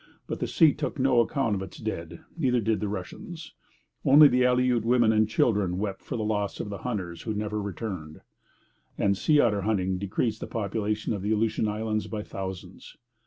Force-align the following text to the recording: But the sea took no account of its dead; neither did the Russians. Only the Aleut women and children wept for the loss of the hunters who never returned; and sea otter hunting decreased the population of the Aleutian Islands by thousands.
But 0.25 0.39
the 0.39 0.47
sea 0.47 0.73
took 0.73 0.97
no 0.97 1.19
account 1.19 1.53
of 1.53 1.61
its 1.61 1.77
dead; 1.77 2.21
neither 2.35 2.59
did 2.59 2.79
the 2.79 2.87
Russians. 2.87 3.53
Only 4.03 4.27
the 4.27 4.41
Aleut 4.43 4.83
women 4.83 5.13
and 5.13 5.29
children 5.29 5.77
wept 5.77 6.01
for 6.01 6.17
the 6.17 6.23
loss 6.23 6.59
of 6.59 6.71
the 6.71 6.79
hunters 6.79 7.21
who 7.21 7.35
never 7.35 7.61
returned; 7.61 8.21
and 8.97 9.15
sea 9.15 9.39
otter 9.39 9.61
hunting 9.61 9.99
decreased 9.99 10.39
the 10.39 10.47
population 10.47 11.13
of 11.13 11.21
the 11.21 11.31
Aleutian 11.33 11.67
Islands 11.67 12.07
by 12.07 12.23
thousands. 12.23 12.97